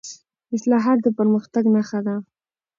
[0.55, 2.15] اصلاحات د پرمختګ نښه ده